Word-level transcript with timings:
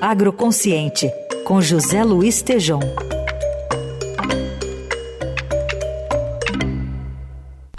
Agroconsciente, 0.00 1.10
com 1.44 1.60
José 1.60 2.04
Luiz 2.04 2.40
Tejom. 2.40 2.78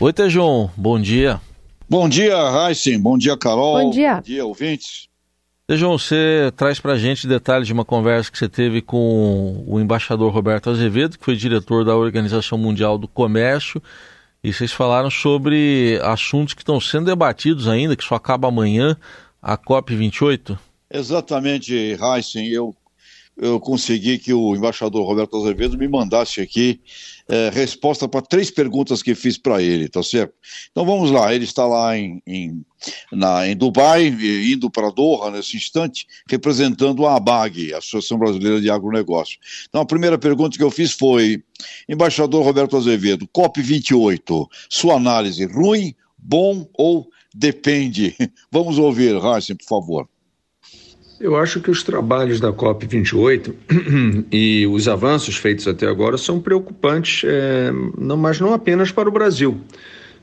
Oi, 0.02 0.12
Tejom, 0.12 0.70
bom 0.76 1.00
dia. 1.00 1.40
Bom 1.90 2.10
dia, 2.10 2.36
Heisen. 2.36 3.00
Bom 3.00 3.18
dia, 3.18 3.38
Carol. 3.38 3.82
Bom 3.82 3.90
dia. 3.90 4.16
Bom 4.16 4.22
dia, 4.22 4.46
ouvintes. 4.46 5.08
Tejom, 5.66 5.98
você 5.98 6.52
traz 6.58 6.78
para 6.78 6.94
a 6.94 6.98
gente 6.98 7.26
detalhes 7.26 7.68
de 7.68 7.74
uma 7.74 7.86
conversa 7.86 8.30
que 8.30 8.38
você 8.38 8.50
teve 8.50 8.82
com 8.82 9.64
o 9.66 9.80
embaixador 9.80 10.30
Roberto 10.34 10.70
Azevedo, 10.70 11.18
que 11.18 11.24
foi 11.24 11.38
diretor 11.38 11.86
da 11.86 11.96
Organização 11.96 12.58
Mundial 12.58 12.98
do 12.98 13.08
Comércio, 13.08 13.82
e 14.44 14.52
vocês 14.52 14.74
falaram 14.74 15.10
sobre 15.10 15.98
assuntos 16.04 16.54
que 16.54 16.64
estão 16.64 16.82
sendo 16.82 17.06
debatidos 17.06 17.66
ainda, 17.70 17.96
que 17.96 18.04
só 18.04 18.16
acaba 18.16 18.50
amanhã, 18.50 18.98
a 19.42 19.58
COP28? 19.58 20.58
Exatamente, 20.92 21.74
Heisen. 22.02 22.48
Eu, 22.48 22.76
eu 23.38 23.60
consegui 23.60 24.18
que 24.18 24.34
o 24.34 24.56
embaixador 24.56 25.06
Roberto 25.06 25.38
Azevedo 25.38 25.78
me 25.78 25.88
mandasse 25.88 26.42
aqui 26.42 26.82
é, 27.28 27.50
resposta 27.50 28.08
para 28.08 28.22
três 28.22 28.50
perguntas 28.50 29.04
que 29.04 29.14
fiz 29.14 29.38
para 29.38 29.62
ele, 29.62 29.88
tá 29.88 30.02
certo? 30.02 30.34
Então 30.72 30.86
vamos 30.86 31.12
lá, 31.12 31.34
ele 31.34 31.46
está 31.46 31.66
lá 31.66 31.96
em, 31.98 32.22
em, 32.26 32.66
na, 33.12 33.48
em 33.48 33.56
Dubai, 33.56 34.08
indo 34.08 34.70
para 34.70 34.90
Doha 34.90 35.30
nesse 35.30 35.56
instante, 35.56 36.08
representando 36.28 37.06
a 37.06 37.16
ABAG, 37.16 37.74
a 37.74 37.78
Associação 37.78 38.18
Brasileira 38.18 38.60
de 38.60 38.70
Agronegócio. 38.70 39.38
Então 39.70 39.82
a 39.82 39.86
primeira 39.86 40.18
pergunta 40.18 40.58
que 40.58 40.64
eu 40.64 40.72
fiz 40.72 40.92
foi, 40.92 41.44
embaixador 41.88 42.44
Roberto 42.44 42.76
Azevedo, 42.76 43.28
COP28, 43.28 44.48
sua 44.68 44.96
análise, 44.96 45.46
ruim, 45.46 45.94
bom 46.18 46.68
ou 46.74 47.08
depende? 47.34 48.16
Vamos 48.52 48.80
ouvir, 48.80 49.16
Heisen, 49.16 49.56
por 49.56 49.68
favor. 49.68 50.10
Eu 51.20 51.36
acho 51.36 51.60
que 51.60 51.70
os 51.70 51.84
trabalhos 51.84 52.40
da 52.40 52.54
COP28 52.54 53.54
e 54.32 54.66
os 54.68 54.88
avanços 54.88 55.36
feitos 55.36 55.68
até 55.68 55.86
agora 55.86 56.18
são 56.18 56.40
preocupantes, 56.40 57.24
é, 57.26 57.72
não, 57.98 58.16
mas 58.16 58.40
não 58.40 58.54
apenas 58.54 58.90
para 58.90 59.10
o 59.10 59.12
Brasil, 59.12 59.60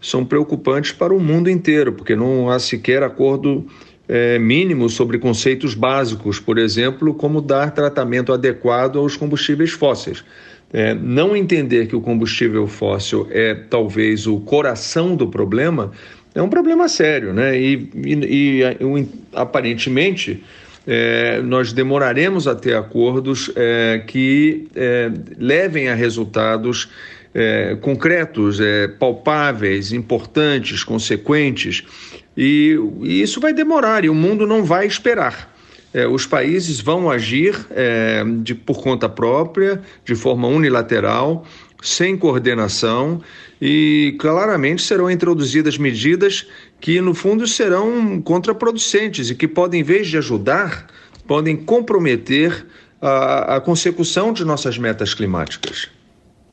são 0.01 0.25
preocupantes 0.25 0.93
para 0.93 1.13
o 1.13 1.21
mundo 1.21 1.51
inteiro, 1.51 1.93
porque 1.93 2.17
não 2.17 2.49
há 2.49 2.59
sequer 2.59 3.03
acordo 3.03 3.67
é, 4.09 4.39
mínimo 4.39 4.89
sobre 4.89 5.19
conceitos 5.19 5.75
básicos, 5.75 6.41
por 6.41 6.57
exemplo, 6.57 7.13
como 7.13 7.43
dar 7.43 7.73
tratamento 7.73 8.33
adequado 8.33 8.99
aos 8.99 9.19
combustíveis 9.19 9.73
fósseis. 9.73 10.25
É, 10.73 10.95
não 10.95 11.37
entender 11.37 11.89
que 11.89 11.95
o 11.95 12.01
combustível 12.01 12.67
fóssil 12.67 13.29
é 13.31 13.55
talvez 13.55 14.27
o 14.27 14.41
coração 14.41 15.15
do 15.15 15.29
problema 15.29 15.93
é 16.35 16.43
um 16.43 16.49
problema 16.49 16.89
sério, 16.89 17.33
né? 17.33 17.59
E, 17.59 17.91
e, 17.95 18.61
e 18.61 19.09
aparentemente 19.33 20.43
é, 20.87 21.41
nós 21.43 21.73
demoraremos 21.73 22.47
a 22.47 22.55
ter 22.55 22.77
acordos 22.77 23.51
é, 23.57 24.03
que 24.07 24.69
é, 24.77 25.11
levem 25.37 25.89
a 25.89 25.95
resultados 25.95 26.89
é, 27.35 27.77
concretos, 27.81 28.61
é, 28.61 28.87
palpáveis, 28.89 29.93
importantes, 29.93 30.85
consequentes, 30.85 31.83
e, 32.37 32.79
e, 33.03 33.21
isso 33.21 33.41
vai 33.41 33.53
demorar 33.53 34.05
e 34.05 34.09
o 34.09 34.15
mundo 34.15 34.47
não 34.47 34.65
vai 34.65 34.87
esperar. 34.87 35.55
É, 35.93 36.07
os 36.07 36.27
países 36.27 36.81
vão 36.81 37.11
agir 37.11 37.55
de, 38.43 38.55
por 38.55 38.83
conta 38.83 39.09
própria, 39.09 39.81
de 40.05 40.15
forma 40.15 40.47
unilateral, 40.47 41.47
sem 41.83 42.17
coordenação 42.17 43.21
e 43.61 44.17
claramente 44.19 44.83
serão 44.83 45.11
introduzidas 45.11 45.79
medidas 45.79 46.47
que, 46.81 47.01
no 47.01 47.15
fundo, 47.15 47.47
serão 47.47 48.21
contraproducentes 48.21 49.31
e 49.31 49.35
que 49.35 49.49
podem, 49.49 49.81
em 49.81 49.85
vez 49.85 50.09
de 50.09 50.19
ajudar, 50.19 50.87
podem 51.27 51.57
comprometer 51.57 52.67
a, 53.01 53.57
a 53.57 53.61
consecução 53.61 54.33
de 54.33 54.45
nossas 54.45 54.79
metas 54.79 55.15
climáticas. 55.15 55.89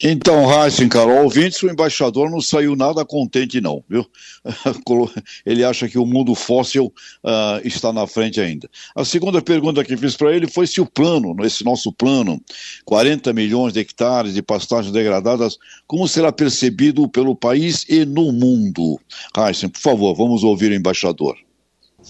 Então, 0.05 0.51
Heisen, 0.51 0.89
Carol, 0.89 1.23
ouvintes, 1.23 1.63
o 1.63 1.69
embaixador 1.69 2.29
não 2.29 2.41
saiu 2.41 2.75
nada 2.75 3.05
contente, 3.05 3.61
não, 3.61 3.81
viu? 3.87 4.05
Ele 5.45 5.63
acha 5.63 5.87
que 5.87 5.97
o 5.97 6.05
mundo 6.05 6.35
fóssil 6.35 6.93
uh, 7.23 7.65
está 7.65 7.93
na 7.93 8.05
frente 8.05 8.41
ainda. 8.41 8.69
A 8.93 9.05
segunda 9.05 9.41
pergunta 9.41 9.81
que 9.81 9.95
fiz 9.95 10.17
para 10.17 10.35
ele 10.35 10.45
foi 10.45 10.67
se 10.67 10.81
o 10.81 10.85
plano, 10.85 11.33
esse 11.45 11.63
nosso 11.63 11.89
plano, 11.93 12.41
40 12.83 13.31
milhões 13.31 13.71
de 13.71 13.79
hectares 13.79 14.33
de 14.33 14.41
pastagens 14.41 14.91
degradadas, 14.91 15.57
como 15.87 16.05
será 16.05 16.33
percebido 16.33 17.07
pelo 17.07 17.33
país 17.33 17.85
e 17.87 18.03
no 18.03 18.33
mundo? 18.33 18.99
Heisen, 19.37 19.69
por 19.69 19.79
favor, 19.79 20.15
vamos 20.15 20.43
ouvir 20.43 20.71
o 20.71 20.75
embaixador. 20.75 21.37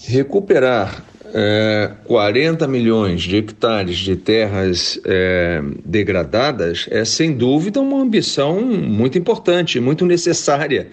Recuperar 0.08 1.13
é, 1.36 1.90
40 2.04 2.68
milhões 2.68 3.22
de 3.22 3.36
hectares 3.36 3.98
de 3.98 4.14
terras 4.14 5.00
é, 5.04 5.60
degradadas 5.84 6.86
é, 6.90 7.04
sem 7.04 7.36
dúvida, 7.36 7.80
uma 7.80 8.00
ambição 8.00 8.60
muito 8.60 9.18
importante, 9.18 9.80
muito 9.80 10.06
necessária, 10.06 10.86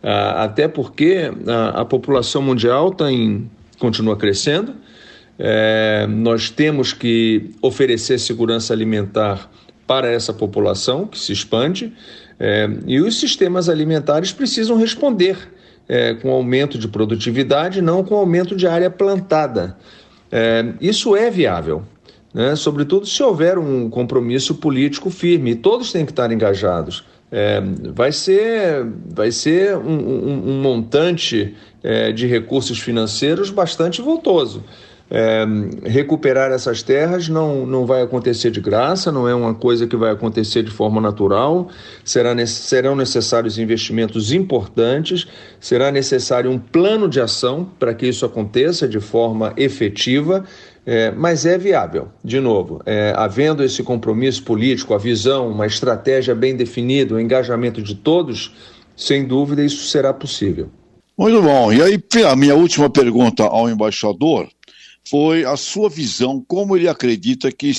ah, 0.00 0.44
até 0.44 0.68
porque 0.68 1.32
a, 1.48 1.80
a, 1.80 1.84
população 1.84 2.40
mundial 2.40 2.92
tem, 2.92 3.50
continua 3.80 4.16
crescendo, 4.16 4.76
é, 5.36 6.06
nós 6.08 6.48
temos 6.48 6.92
que 6.92 7.50
oferecer 7.60 8.20
segurança 8.20 8.72
alimentar 8.72 9.50
para 9.84 10.08
essa 10.08 10.32
população 10.32 11.06
que 11.06 11.18
se 11.18 11.32
expande. 11.32 11.92
É, 12.38 12.68
e 12.86 13.00
os 13.00 13.18
sistemas 13.18 13.68
alimentares 13.68 14.30
precisam 14.30 14.76
responder 14.76 15.36
é, 15.88 16.14
com 16.14 16.30
aumento 16.30 16.78
de 16.78 16.86
produtividade, 16.86 17.80
não 17.80 18.04
com 18.04 18.14
aumento 18.14 18.54
de 18.54 18.66
área 18.66 18.90
plantada. 18.90 19.76
É, 20.30 20.74
isso 20.80 21.16
é 21.16 21.30
viável, 21.30 21.82
né? 22.34 22.54
sobretudo 22.54 23.06
se 23.06 23.22
houver 23.22 23.58
um 23.58 23.88
compromisso 23.88 24.56
político 24.56 25.08
firme, 25.08 25.54
todos 25.54 25.90
têm 25.90 26.04
que 26.04 26.12
estar 26.12 26.30
engajados. 26.30 27.04
É, 27.30 27.60
vai 27.94 28.10
ser, 28.10 28.86
vai 29.06 29.30
ser 29.30 29.76
um, 29.76 29.98
um, 29.98 30.50
um 30.50 30.62
montante 30.62 31.54
é, 31.82 32.10
de 32.10 32.26
recursos 32.26 32.78
financeiros 32.78 33.50
bastante 33.50 34.00
voltoso. 34.00 34.64
É, 35.10 35.46
recuperar 35.84 36.52
essas 36.52 36.82
terras 36.82 37.30
não, 37.30 37.64
não 37.64 37.86
vai 37.86 38.02
acontecer 38.02 38.50
de 38.50 38.60
graça, 38.60 39.10
não 39.10 39.26
é 39.26 39.34
uma 39.34 39.54
coisa 39.54 39.86
que 39.86 39.96
vai 39.96 40.10
acontecer 40.10 40.62
de 40.62 40.70
forma 40.70 41.00
natural. 41.00 41.68
Será, 42.04 42.34
serão 42.46 42.94
necessários 42.94 43.58
investimentos 43.58 44.32
importantes, 44.32 45.26
será 45.58 45.90
necessário 45.90 46.50
um 46.50 46.58
plano 46.58 47.08
de 47.08 47.20
ação 47.20 47.66
para 47.78 47.94
que 47.94 48.06
isso 48.06 48.26
aconteça 48.26 48.86
de 48.86 49.00
forma 49.00 49.54
efetiva, 49.56 50.44
é, 50.84 51.10
mas 51.10 51.46
é 51.46 51.56
viável. 51.56 52.08
De 52.22 52.38
novo, 52.38 52.82
é, 52.84 53.14
havendo 53.16 53.64
esse 53.64 53.82
compromisso 53.82 54.42
político, 54.42 54.92
a 54.92 54.98
visão, 54.98 55.48
uma 55.48 55.66
estratégia 55.66 56.34
bem 56.34 56.54
definida, 56.54 57.14
o 57.14 57.20
engajamento 57.20 57.80
de 57.80 57.94
todos, 57.94 58.54
sem 58.94 59.26
dúvida 59.26 59.64
isso 59.64 59.86
será 59.86 60.12
possível. 60.12 60.68
Muito 61.16 61.42
bom. 61.42 61.72
E 61.72 61.82
aí, 61.82 61.98
a 62.24 62.36
minha 62.36 62.54
última 62.54 62.88
pergunta 62.88 63.42
ao 63.42 63.68
embaixador 63.68 64.48
foi 65.10 65.44
a 65.44 65.56
sua 65.56 65.88
visão, 65.88 66.44
como 66.46 66.76
ele 66.76 66.88
acredita 66.88 67.50
que 67.50 67.72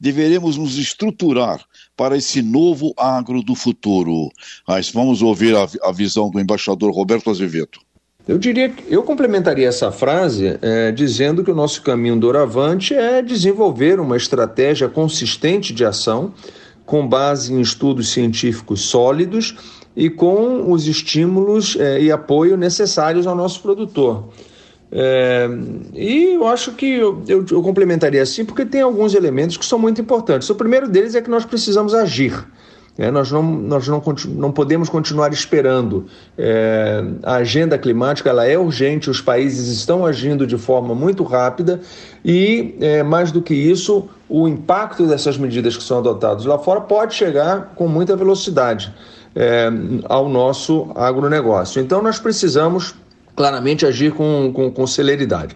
deveremos 0.00 0.56
nos 0.56 0.78
estruturar 0.78 1.60
para 1.96 2.16
esse 2.16 2.40
novo 2.42 2.94
agro 2.96 3.42
do 3.42 3.54
futuro. 3.54 4.30
Mas 4.66 4.90
vamos 4.90 5.22
ouvir 5.22 5.56
a, 5.56 5.66
a 5.82 5.92
visão 5.92 6.30
do 6.30 6.38
embaixador 6.38 6.92
Roberto 6.92 7.30
Azevedo. 7.30 7.80
Eu 8.26 8.38
diria, 8.38 8.72
eu 8.88 9.02
complementaria 9.02 9.66
essa 9.66 9.90
frase 9.90 10.58
é, 10.60 10.92
dizendo 10.92 11.42
que 11.42 11.50
o 11.50 11.54
nosso 11.54 11.82
caminho 11.82 12.20
doravante 12.20 12.92
é 12.92 13.22
desenvolver 13.22 13.98
uma 13.98 14.18
estratégia 14.18 14.86
consistente 14.86 15.72
de 15.72 15.84
ação 15.84 16.34
com 16.84 17.08
base 17.08 17.52
em 17.52 17.60
estudos 17.60 18.10
científicos 18.10 18.82
sólidos 18.82 19.56
e 19.96 20.10
com 20.10 20.70
os 20.70 20.86
estímulos 20.86 21.74
é, 21.76 22.02
e 22.02 22.12
apoio 22.12 22.56
necessários 22.56 23.26
ao 23.26 23.34
nosso 23.34 23.62
produtor. 23.62 24.28
É, 24.90 25.48
e 25.94 26.34
eu 26.34 26.46
acho 26.46 26.72
que 26.72 26.86
eu, 26.86 27.22
eu, 27.28 27.44
eu, 27.50 27.62
complementaria 27.62 28.22
assim, 28.22 28.44
porque 28.44 28.64
tem 28.64 28.80
alguns 28.80 29.14
elementos 29.14 29.56
que 29.56 29.64
são 29.64 29.78
muito 29.78 30.00
importantes. 30.00 30.48
O 30.48 30.54
primeiro 30.54 30.88
deles 30.88 31.14
é 31.14 31.20
que 31.20 31.30
nós 31.30 31.44
precisamos 31.44 31.94
agir. 31.94 32.46
É, 32.96 33.12
nós 33.12 33.30
não, 33.30 33.42
nós 33.42 33.86
não, 33.86 34.02
não 34.30 34.50
podemos 34.50 34.88
continuar 34.88 35.32
esperando. 35.32 36.06
É, 36.36 37.04
a 37.22 37.34
agenda 37.34 37.78
climática 37.78 38.28
ela 38.28 38.44
é 38.44 38.58
urgente, 38.58 39.08
os 39.08 39.20
países 39.20 39.68
estão 39.68 40.04
agindo 40.04 40.44
de 40.44 40.58
forma 40.58 40.96
muito 40.96 41.22
rápida 41.22 41.80
e, 42.24 42.74
é, 42.80 43.04
mais 43.04 43.30
do 43.30 43.40
que 43.40 43.54
isso, 43.54 44.08
o 44.28 44.48
impacto 44.48 45.06
dessas 45.06 45.38
medidas 45.38 45.76
que 45.76 45.82
são 45.82 45.98
adotadas 45.98 46.44
lá 46.44 46.58
fora 46.58 46.80
pode 46.80 47.14
chegar 47.14 47.72
com 47.76 47.86
muita 47.86 48.16
velocidade 48.16 48.92
é, 49.36 49.68
ao 50.08 50.28
nosso 50.28 50.90
agronegócio. 50.96 51.80
Então, 51.80 52.02
nós 52.02 52.18
precisamos 52.18 52.96
claramente 53.38 53.86
agir 53.86 54.12
com, 54.12 54.50
com, 54.52 54.68
com 54.68 54.84
celeridade. 54.84 55.54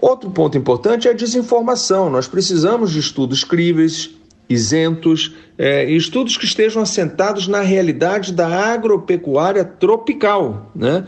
Outro 0.00 0.28
ponto 0.28 0.58
importante 0.58 1.06
é 1.06 1.12
a 1.12 1.14
desinformação. 1.14 2.10
Nós 2.10 2.26
precisamos 2.26 2.90
de 2.90 2.98
estudos 2.98 3.44
críveis, 3.44 4.10
isentos, 4.50 5.32
é, 5.56 5.88
estudos 5.88 6.36
que 6.36 6.44
estejam 6.44 6.82
assentados 6.82 7.46
na 7.46 7.60
realidade 7.60 8.32
da 8.32 8.48
agropecuária 8.48 9.64
tropical, 9.64 10.72
né? 10.74 11.04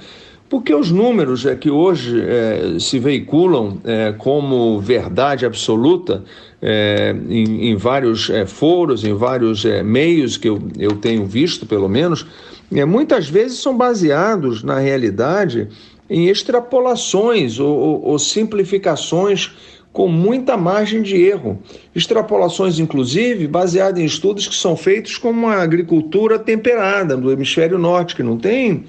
porque 0.49 0.73
os 0.73 0.91
números 0.91 1.45
é, 1.45 1.56
que 1.56 1.69
hoje 1.69 2.23
é, 2.23 2.79
se 2.79 3.01
veiculam 3.01 3.81
é, 3.85 4.12
como 4.12 4.81
verdade 4.81 5.44
absoluta 5.44 6.23
é, 6.62 7.15
em, 7.29 7.71
em, 7.71 7.77
vários 7.77 8.31
é, 8.31 8.47
foros, 8.47 9.05
em 9.05 9.15
vários 9.15 9.65
é, 9.65 9.83
meios 9.83 10.37
que 10.37 10.49
eu, 10.49 10.61
eu 10.79 10.93
tenho 10.93 11.27
visto, 11.27 11.67
pelo 11.67 11.89
menos, 11.89 12.25
muitas 12.70 13.29
vezes 13.29 13.59
são 13.61 13.76
baseados 13.76 14.62
na 14.62 14.79
realidade 14.79 15.69
em 16.09 16.29
extrapolações 16.29 17.59
ou, 17.59 17.76
ou, 17.76 18.05
ou 18.05 18.19
simplificações 18.19 19.50
com 19.93 20.06
muita 20.09 20.56
margem 20.56 21.03
de 21.03 21.17
erro. 21.17 21.59
Extrapolações, 21.94 22.79
inclusive, 22.79 23.47
baseadas 23.47 24.00
em 24.00 24.05
estudos 24.05 24.47
que 24.47 24.55
são 24.55 24.76
feitos 24.76 25.17
com 25.17 25.31
uma 25.31 25.56
agricultura 25.56 26.38
temperada 26.38 27.17
no 27.17 27.31
hemisfério 27.31 27.79
norte, 27.79 28.15
que 28.15 28.23
não 28.23 28.37
tem 28.37 28.85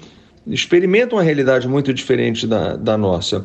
experimentam 0.46 1.18
uma 1.18 1.24
realidade 1.24 1.68
muito 1.68 1.92
diferente 1.92 2.46
da, 2.46 2.76
da 2.76 2.96
nossa. 2.96 3.44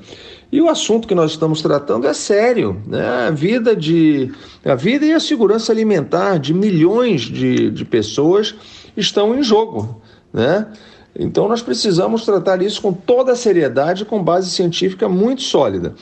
E 0.52 0.62
o 0.62 0.70
assunto 0.70 1.08
que 1.08 1.16
nós 1.16 1.32
estamos 1.32 1.62
tratando 1.62 2.08
é 2.08 2.14
sério, 2.14 2.82
né? 2.88 3.28
A 3.28 3.32
vida 3.32 3.76
de 3.76 4.32
a 4.64 4.76
vida 4.76 5.06
e 5.06 5.14
a 5.14 5.20
segurança 5.20 5.72
alimentar 5.72 6.38
de 6.38 6.54
milhões 6.54 7.22
de, 7.24 7.70
de 7.70 7.86
pessoas 7.86 8.56
estão 8.96 9.38
em 9.38 9.44
jogo, 9.44 10.02
né? 10.36 10.68
Então 11.18 11.48
nós 11.48 11.62
precisamos 11.62 12.26
tratar 12.26 12.62
isso 12.62 12.82
com 12.82 12.92
toda 12.92 13.32
a 13.32 13.36
seriedade, 13.36 14.04
com 14.04 14.22
base 14.22 14.52
científica 14.52 15.08
muito 15.08 15.42
sólida. 15.42 15.96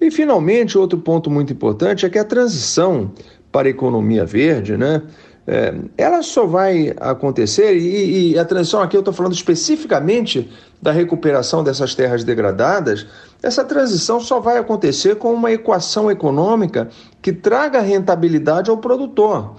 E 0.00 0.10
finalmente, 0.10 0.78
outro 0.78 0.98
ponto 0.98 1.30
muito 1.30 1.52
importante 1.52 2.06
é 2.06 2.08
que 2.08 2.18
a 2.18 2.24
transição 2.24 3.12
para 3.52 3.68
a 3.68 3.70
economia 3.70 4.24
verde, 4.24 4.76
né? 4.76 5.02
É, 5.46 5.74
ela 5.96 6.22
só 6.22 6.44
vai 6.46 6.94
acontecer, 7.00 7.74
e, 7.74 8.32
e 8.32 8.38
a 8.38 8.44
transição 8.44 8.82
aqui 8.82 8.94
eu 8.94 9.00
estou 9.00 9.14
falando 9.14 9.32
especificamente 9.32 10.50
da 10.80 10.92
recuperação 10.92 11.64
dessas 11.64 11.94
terras 11.94 12.22
degradadas, 12.22 13.06
essa 13.42 13.64
transição 13.64 14.20
só 14.20 14.40
vai 14.40 14.58
acontecer 14.58 15.16
com 15.16 15.32
uma 15.32 15.50
equação 15.50 16.10
econômica 16.10 16.88
que 17.22 17.32
traga 17.32 17.80
rentabilidade 17.80 18.68
ao 18.70 18.76
produtor. 18.76 19.56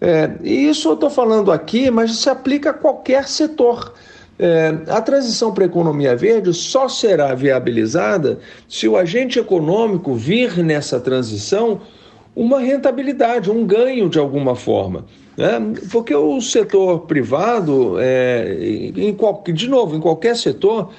É, 0.00 0.30
e 0.42 0.68
isso 0.68 0.88
eu 0.88 0.94
estou 0.94 1.10
falando 1.10 1.52
aqui, 1.52 1.90
mas 1.90 2.16
se 2.16 2.30
aplica 2.30 2.70
a 2.70 2.74
qualquer 2.74 3.28
setor. 3.28 3.92
É, 4.38 4.74
a 4.88 5.02
transição 5.02 5.52
para 5.52 5.64
a 5.64 5.66
economia 5.66 6.16
verde 6.16 6.54
só 6.54 6.88
será 6.88 7.34
viabilizada 7.34 8.38
se 8.66 8.88
o 8.88 8.96
agente 8.96 9.38
econômico 9.38 10.14
vir 10.14 10.64
nessa 10.64 10.98
transição 10.98 11.82
uma 12.34 12.58
rentabilidade, 12.58 13.50
um 13.50 13.66
ganho 13.66 14.08
de 14.08 14.18
alguma 14.18 14.56
forma. 14.56 15.04
Né? 15.36 15.60
Porque 15.90 16.14
o 16.14 16.40
setor 16.40 17.00
privado, 17.00 17.96
é, 17.98 18.56
em 18.96 19.14
de 19.52 19.68
novo, 19.68 19.96
em 19.96 20.00
qualquer 20.00 20.34
setor, 20.36 20.90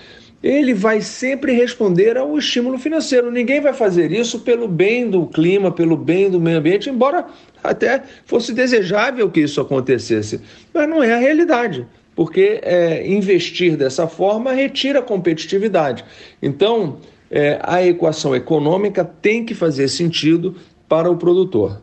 ele 0.44 0.74
vai 0.74 1.02
sempre 1.02 1.54
responder 1.54 2.18
ao 2.18 2.38
estímulo 2.38 2.78
financeiro. 2.78 3.32
Ninguém 3.32 3.62
vai 3.62 3.74
fazer 3.74 4.12
isso 4.12 4.40
pelo 4.40 4.68
bem 4.68 5.10
do 5.10 5.26
clima, 5.28 5.72
pelo 5.72 5.96
bem 5.96 6.30
do 6.30 6.40
meio 6.40 6.58
ambiente, 6.58 6.90
embora 6.90 7.26
até 7.64 8.04
fosse 8.26 8.54
desejável 8.54 9.30
que 9.30 9.42
isso 9.42 9.62
acontecesse. 9.62 10.42
Mas 10.74 10.90
não 10.90 11.04
é 11.04 11.14
a 11.14 11.18
realidade, 11.18 11.86
porque 12.16 12.60
é, 12.64 13.08
investir 13.08 13.78
dessa 13.78 14.08
forma 14.08 14.52
retira 14.52 15.02
competitividade. 15.02 16.04
Então, 16.42 16.98
é, 17.30 17.60
a 17.62 17.86
equação 17.86 18.36
econômica 18.36 19.06
tem 19.06 19.46
que 19.46 19.54
fazer 19.54 19.88
sentido 19.88 20.56
para 20.90 21.10
o 21.10 21.18
produtor. 21.18 21.82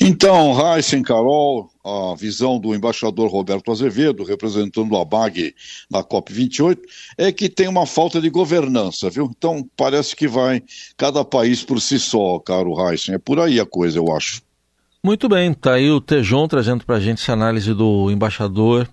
Então, 0.00 0.54
Heisen 0.76 1.02
Carol, 1.02 1.70
a 1.82 2.14
visão 2.14 2.58
do 2.58 2.74
embaixador 2.74 3.30
Roberto 3.30 3.72
Azevedo, 3.72 4.24
representando 4.24 4.94
a 4.96 5.04
BAG 5.04 5.54
na 5.90 6.04
COP28, 6.04 6.78
é 7.16 7.32
que 7.32 7.48
tem 7.48 7.66
uma 7.66 7.86
falta 7.86 8.20
de 8.20 8.28
governança, 8.28 9.08
viu? 9.08 9.30
Então, 9.36 9.66
parece 9.76 10.14
que 10.14 10.28
vai 10.28 10.62
cada 10.96 11.24
país 11.24 11.62
por 11.62 11.80
si 11.80 11.98
só, 11.98 12.38
caro 12.38 12.74
Heisen. 12.78 13.14
É 13.14 13.18
por 13.18 13.40
aí 13.40 13.58
a 13.58 13.64
coisa, 13.64 13.98
eu 13.98 14.14
acho. 14.14 14.42
Muito 15.02 15.28
bem, 15.28 15.54
tá 15.54 15.74
aí 15.74 15.90
o 15.90 16.00
Tejon 16.00 16.48
trazendo 16.48 16.84
para 16.84 16.96
a 16.96 17.00
gente 17.00 17.22
essa 17.22 17.32
análise 17.32 17.72
do 17.72 18.10
embaixador 18.10 18.88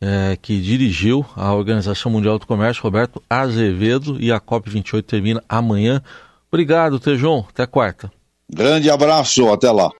é, 0.00 0.38
que 0.40 0.60
dirigiu 0.60 1.24
a 1.34 1.52
Organização 1.52 2.10
Mundial 2.10 2.38
do 2.38 2.46
Comércio, 2.46 2.82
Roberto 2.82 3.22
Azevedo, 3.28 4.16
e 4.20 4.30
a 4.30 4.40
COP28 4.40 5.02
termina 5.02 5.44
amanhã. 5.48 6.02
Obrigado, 6.50 7.00
Tejon. 7.00 7.44
Até 7.48 7.66
quarta. 7.66 8.10
Grande 8.48 8.88
abraço, 8.88 9.52
até 9.52 9.70
lá. 9.70 9.92